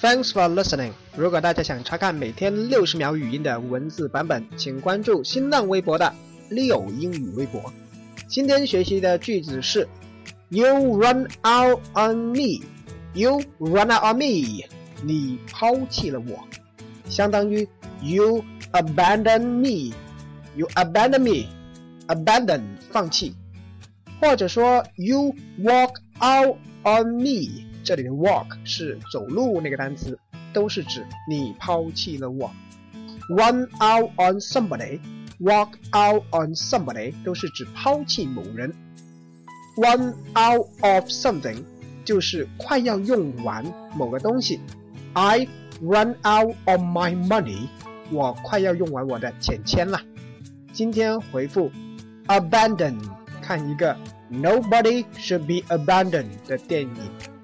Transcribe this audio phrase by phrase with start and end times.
[0.00, 0.92] Thanks for listening。
[1.16, 6.14] 如果大家想查看每天六十秒语音的文字版本，请关注新浪微博的
[6.52, 7.60] Leo 英语微博。
[8.28, 9.88] 今天学习的句子是
[10.50, 12.64] You run out on me.
[13.12, 14.64] You run out on me.
[15.02, 16.46] 你抛弃了我，
[17.08, 17.68] 相当于
[18.00, 19.96] You abandon me.
[20.54, 21.48] You abandon me.
[22.06, 22.62] Abandon
[22.92, 23.34] 放弃，
[24.20, 27.66] 或者说 You walk out on me.
[27.88, 30.18] 这里的 walk 是走路那个单词，
[30.52, 32.50] 都是指你抛弃了我。
[33.30, 35.00] Run out on somebody,
[35.40, 38.70] walk out on somebody 都是指抛弃某人。
[39.78, 41.64] Run out of something
[42.04, 43.64] 就是快要用完
[43.96, 44.60] 某个东西。
[45.14, 45.48] I
[45.80, 47.68] run out of my money，
[48.10, 49.98] 我快要用完我的钱钱了。
[50.74, 51.72] 今天回复
[52.26, 52.98] abandon，
[53.40, 53.96] 看一个
[54.30, 57.37] Nobody should be abandoned 的电影。